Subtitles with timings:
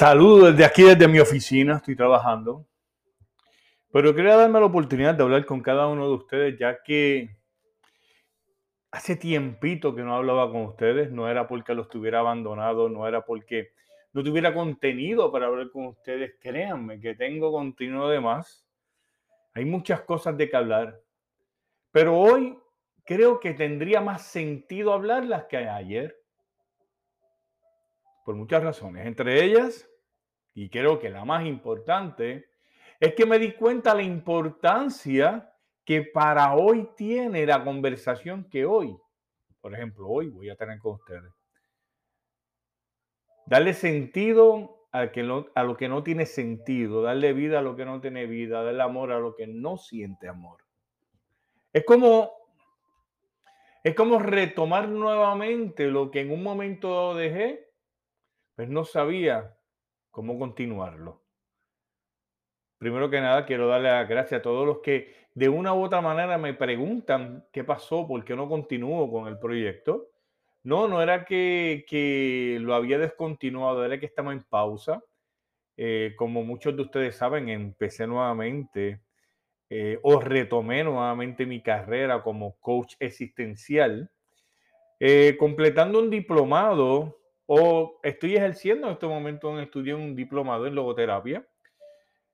[0.00, 2.66] Saludos desde aquí, desde mi oficina, estoy trabajando.
[3.92, 7.36] Pero quería darme la oportunidad de hablar con cada uno de ustedes, ya que
[8.90, 13.26] hace tiempito que no hablaba con ustedes, no era porque los tuviera abandonado, no era
[13.26, 13.74] porque
[14.14, 16.32] no tuviera contenido para hablar con ustedes.
[16.40, 18.66] Créanme que tengo contenido de más.
[19.52, 20.98] Hay muchas cosas de que hablar.
[21.90, 22.58] Pero hoy
[23.04, 26.16] creo que tendría más sentido hablarlas que ayer.
[28.24, 29.06] Por muchas razones.
[29.06, 29.89] Entre ellas,
[30.54, 32.50] y creo que la más importante,
[32.98, 38.96] es que me di cuenta la importancia que para hoy tiene la conversación que hoy,
[39.60, 41.32] por ejemplo, hoy voy a tener con ustedes.
[43.46, 45.10] Darle sentido a,
[45.54, 48.82] a lo que no tiene sentido, darle vida a lo que no tiene vida, darle
[48.82, 50.62] amor a lo que no siente amor.
[51.72, 52.32] Es como,
[53.82, 57.68] es como retomar nuevamente lo que en un momento dejé,
[58.56, 59.56] pues no sabía
[60.10, 61.22] cómo continuarlo.
[62.78, 66.00] Primero que nada, quiero darle las gracias a todos los que de una u otra
[66.00, 70.10] manera me preguntan qué pasó, por qué no continúo con el proyecto.
[70.62, 75.02] No, no era que, lo había descontinuado, era que estaba en pausa.
[75.76, 79.00] Eh, como muchos de ustedes saben, empecé nuevamente
[79.70, 84.10] eh, o retomé nuevamente mi carrera como coach existencial,
[84.98, 87.19] eh, completando un diplomado
[87.52, 91.44] o estoy ejerciendo en este momento un estudio, un diplomado en logoterapia,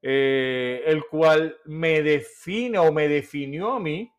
[0.00, 4.10] eh, el cual me define o me definió a mí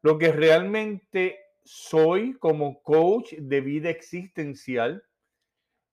[0.00, 5.04] lo que realmente soy como coach de vida existencial.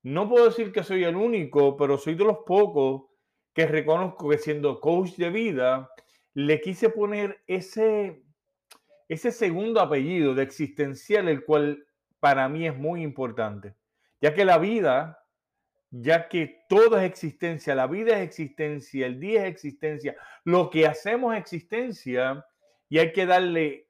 [0.04, 3.10] No puedo decir que soy el único, pero soy de los pocos
[3.54, 5.92] que reconozco que siendo coach de vida,
[6.34, 8.24] le quise poner ese,
[9.10, 11.86] ese segundo apellido de existencial, el cual
[12.22, 13.76] para mí es muy importante
[14.22, 15.26] ya que la vida,
[15.92, 20.86] ya que todo es existencia, la vida es existencia, el día es existencia, lo que
[20.86, 22.46] hacemos es existencia
[22.90, 23.88] y hay que darle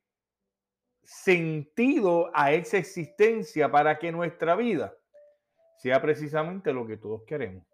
[1.03, 4.95] sentido a esa existencia para que nuestra vida
[5.77, 7.65] sea precisamente lo que todos queremos.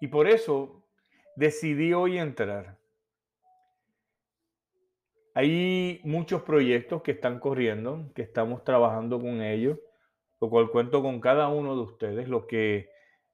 [0.00, 0.86] Y por eso
[1.36, 2.78] decidí hoy entrar.
[5.34, 9.78] Hay muchos proyectos que están corriendo, que estamos trabajando con ellos
[10.40, 12.90] lo cual cuento con cada uno de ustedes, los que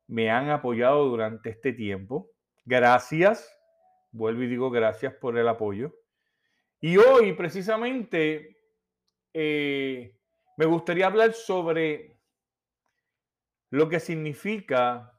[0.07, 2.31] me han apoyado durante este tiempo.
[2.65, 3.51] Gracias,
[4.11, 5.95] vuelvo y digo gracias por el apoyo.
[6.81, 8.57] Y hoy precisamente
[9.33, 10.17] eh,
[10.57, 12.19] me gustaría hablar sobre
[13.71, 15.13] lo que significa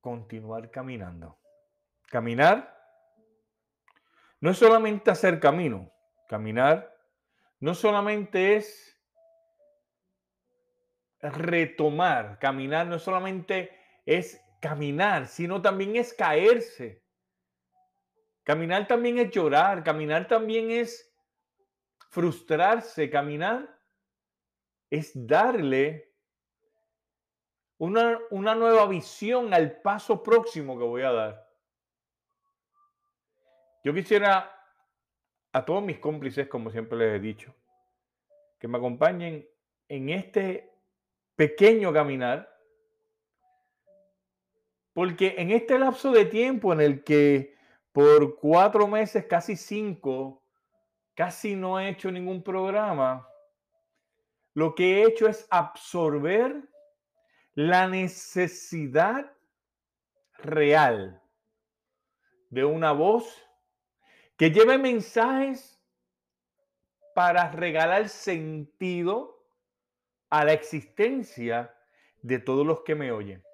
[0.00, 1.38] continuar caminando.
[2.08, 2.74] Caminar
[4.40, 5.92] no es solamente hacer camino,
[6.28, 6.97] caminar
[7.60, 8.96] no solamente es
[11.20, 13.76] retomar, caminar, no solamente
[14.06, 17.02] es caminar, sino también es caerse.
[18.44, 21.12] Caminar también es llorar, caminar también es
[22.10, 23.78] frustrarse, caminar
[24.90, 26.14] es darle
[27.76, 31.48] una, una, nueva visión al paso próximo que voy a dar.
[33.84, 34.57] Yo quisiera
[35.52, 37.54] a todos mis cómplices, como siempre les he dicho,
[38.58, 39.48] que me acompañen
[39.88, 40.72] en este
[41.36, 42.54] pequeño caminar,
[44.92, 47.56] porque en este lapso de tiempo en el que
[47.92, 50.42] por cuatro meses, casi cinco,
[51.14, 53.28] casi no he hecho ningún programa,
[54.54, 56.68] lo que he hecho es absorber
[57.54, 59.32] la necesidad
[60.38, 61.22] real
[62.50, 63.47] de una voz
[64.38, 65.82] que lleve mensajes
[67.12, 69.44] para regalar sentido
[70.30, 71.74] a la existencia
[72.22, 73.44] de todos los que me oyen.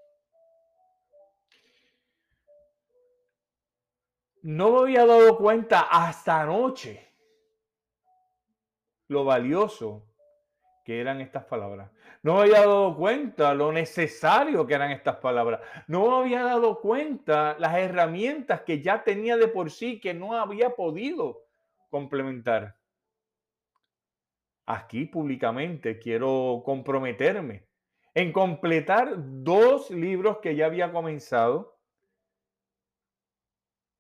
[4.42, 7.08] No me había dado cuenta hasta anoche
[9.08, 10.06] lo valioso
[10.84, 11.90] que eran estas palabras.
[12.25, 15.61] No había dado cuenta lo necesario que eran estas palabras.
[15.87, 20.71] No había dado cuenta las herramientas que ya tenía de por sí que no había
[20.71, 21.44] podido
[21.91, 22.76] complementar.
[24.67, 27.67] aquí públicamente quiero comprometerme
[28.15, 31.76] en completar dos libros que ya había comenzado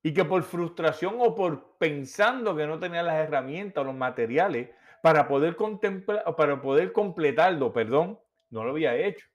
[0.02, 4.70] y que por frustración o por pensando que no tenía las herramientas o los materiales
[5.04, 8.18] para poder contemplar, para poder completarlo, perdón,
[8.48, 9.26] no lo había hecho.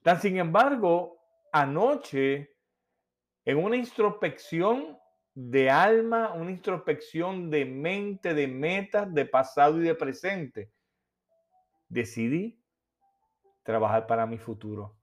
[0.00, 1.20] Tan sin embargo,
[1.52, 2.56] anoche,
[3.44, 4.98] en una introspección
[5.34, 10.72] de alma, una introspección de mente, de metas, de pasado y de presente,
[11.86, 12.58] decidí
[13.64, 14.96] trabajar para mi futuro.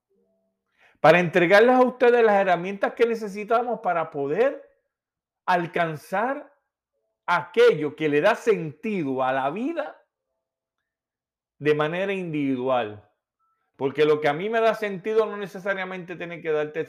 [1.00, 4.68] Para entregarles a ustedes las herramientas que necesitamos para poder
[5.46, 6.52] alcanzar
[7.36, 10.04] aquello que le da sentido a la vida
[11.60, 13.08] de manera individual.
[13.76, 16.86] Porque lo que a mí me da sentido no necesariamente tiene que darte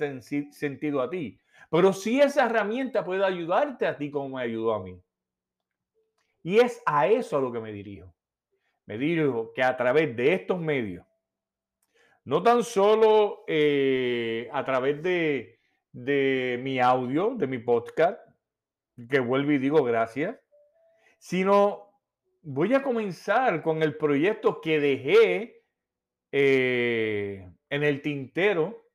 [0.51, 1.39] sentido a ti.
[1.71, 5.01] Pero sí esa herramienta puede ayudarte a ti como me ayudó a mí.
[6.43, 8.13] Y es a eso a lo que me dirijo.
[8.87, 11.07] Me dirijo que a través de estos medios,
[12.25, 15.61] no tan solo eh, a través de,
[15.93, 18.21] de mi audio, de mi podcast,
[19.09, 20.37] que vuelvo y digo gracias,
[21.19, 21.91] sino
[22.43, 25.63] voy a comenzar con el proyecto que dejé
[26.33, 28.87] eh, en el tintero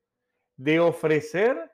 [0.57, 1.71] de ofrecer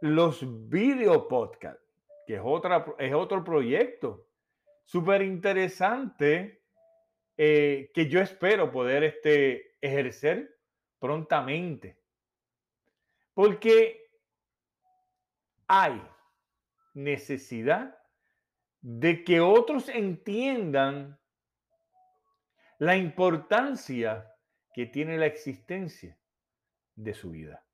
[0.00, 1.80] los video podcast,
[2.26, 4.26] que es, otra, es otro proyecto
[4.84, 6.62] súper interesante
[7.36, 10.58] eh, que yo espero poder este, ejercer
[10.98, 11.98] prontamente.
[13.34, 14.10] Porque
[15.66, 16.02] hay
[16.94, 17.98] necesidad
[18.80, 21.18] de que otros entiendan
[22.78, 24.28] la importancia
[24.74, 26.18] que tiene la existencia
[26.96, 27.64] de su vida.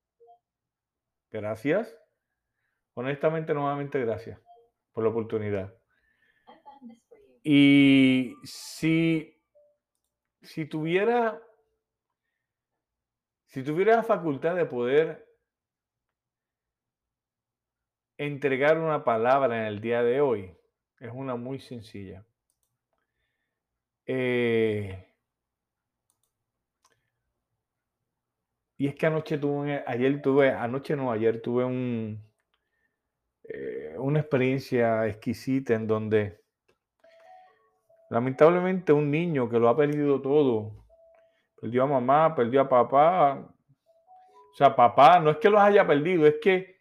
[1.31, 1.97] Gracias
[2.99, 4.41] honestamente, nuevamente, gracias
[4.93, 5.73] por la oportunidad.
[7.45, 9.41] Y si,
[10.43, 11.41] si tuviera,
[13.47, 15.28] si tuviera la facultad de poder
[18.19, 20.55] entregar una palabra en el día de hoy,
[20.99, 22.25] es una muy sencilla.
[24.07, 25.07] Eh,
[28.77, 32.21] y es que anoche tuve, ayer tuve, anoche no, ayer tuve un,
[33.45, 36.41] eh, una experiencia exquisita en donde
[38.11, 40.73] lamentablemente un niño que lo ha perdido todo,
[41.61, 43.55] perdió a mamá, perdió a papá,
[44.53, 46.78] o sea, papá no es que los haya perdido, es que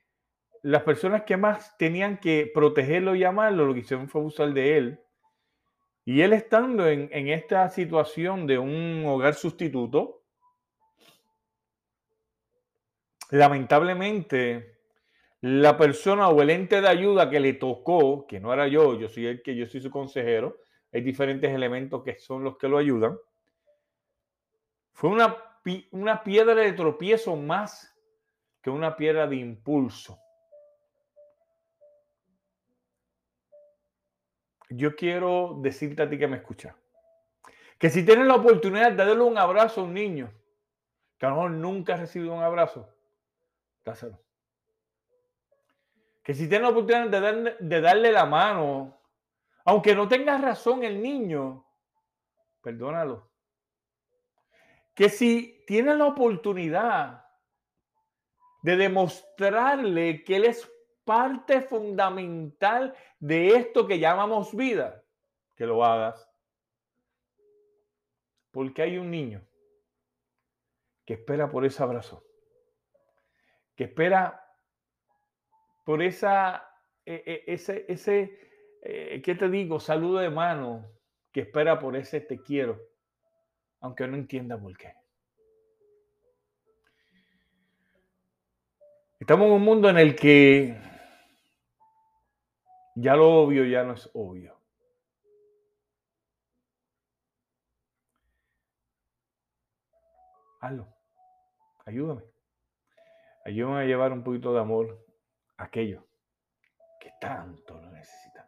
[0.68, 4.78] las personas que más tenían que protegerlo y amarlo, lo que hicieron fue abusar de
[4.78, 5.00] él.
[6.04, 10.26] Y él estando en, esta situación de un hogar sustituto,
[13.32, 14.80] lamentablemente
[15.40, 19.08] la persona o el ente de ayuda que le tocó, que no era yo, yo
[19.08, 20.58] soy el que yo soy su consejero,
[20.92, 23.18] hay diferentes elementos que son los que lo ayudan.
[24.92, 25.34] Fue una,
[25.92, 27.98] una piedra de tropiezo más
[28.62, 30.27] que una piedra de impulso.
[34.70, 36.76] Yo quiero decirte a ti que me escucha,
[37.78, 40.34] que si tienes la oportunidad de darle un abrazo a un niño,
[41.18, 42.90] que a lo mejor nunca ha recibido un abrazo,
[43.86, 44.20] dáselo
[46.28, 49.00] que si tiene la oportunidad de, darle la mano,
[49.64, 51.66] aunque no tenga razón el niño,
[52.62, 53.32] perdónalo.
[54.94, 57.24] Que si tiene la oportunidad
[58.62, 60.70] de demostrarle que él es
[61.08, 65.02] parte fundamental de esto que llamamos vida,
[65.56, 66.30] que lo hagas.
[68.52, 69.42] Porque hay un niño
[71.06, 72.26] que espera por ese abrazo,
[73.78, 74.54] que espera
[75.86, 76.70] por esa,
[77.06, 79.80] e, e, ese, ese eh, ¿qué te digo?
[79.80, 80.92] Saludo de mano
[81.32, 82.82] que espera por ese te quiero,
[83.80, 84.94] aunque no entienda por qué.
[89.22, 90.97] Estamos en un mundo en el que
[93.00, 94.58] ya lo obvio ya no es obvio.
[100.60, 100.88] Hazlo.
[101.86, 102.24] Ayúdame.
[103.46, 105.06] Ayúdame a llevar un poquito de amor
[105.58, 106.04] aquello
[107.00, 108.48] que tanto lo necesitan.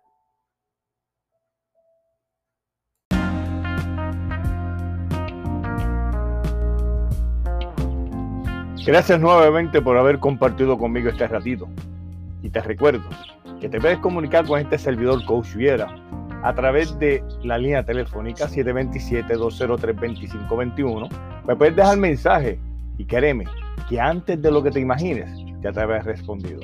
[8.83, 11.69] Gracias nuevamente por haber compartido conmigo este ratito.
[12.41, 13.07] Y te recuerdo
[13.59, 15.87] que te puedes comunicar con este servidor Coach Viera
[16.43, 21.09] a través de la línea telefónica 727-203-2521.
[21.45, 22.59] Me puedes dejar mensaje
[22.97, 23.45] y créeme
[23.89, 25.29] que antes de lo que te imagines
[25.61, 26.61] ya te habrás respondido.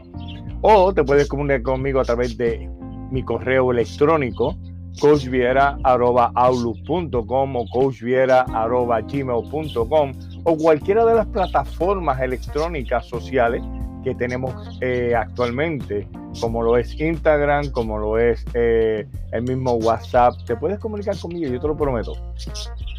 [0.62, 2.70] O te puedes comunicar conmigo a través de
[3.12, 4.56] mi correo electrónico
[5.00, 10.12] coachviera.outlook.com o coachviera.gmail.com
[10.44, 13.64] o cualquiera de las plataformas electrónicas sociales
[14.06, 16.08] que tenemos eh, actualmente,
[16.40, 20.36] como lo es Instagram, como lo es eh, el mismo WhatsApp.
[20.46, 22.14] Te puedes comunicar conmigo, yo te lo prometo.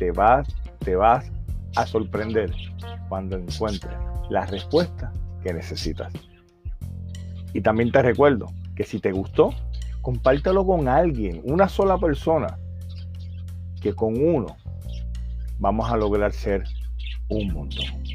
[0.00, 0.48] Te vas,
[0.80, 1.30] te vas
[1.76, 2.50] a sorprender
[3.08, 3.94] cuando encuentres
[4.30, 5.12] la respuesta
[5.44, 6.12] que necesitas.
[7.52, 9.54] Y también te recuerdo que si te gustó,
[10.02, 12.58] compártelo con alguien, una sola persona,
[13.80, 14.56] que con uno
[15.60, 16.64] vamos a lograr ser
[17.28, 18.05] un montón.